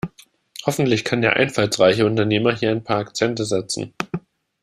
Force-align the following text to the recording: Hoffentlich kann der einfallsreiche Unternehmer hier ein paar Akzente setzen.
Hoffentlich 0.65 1.03
kann 1.05 1.21
der 1.21 1.35
einfallsreiche 1.35 2.07
Unternehmer 2.07 2.55
hier 2.55 2.71
ein 2.71 2.83
paar 2.83 2.97
Akzente 2.97 3.45
setzen. 3.45 3.93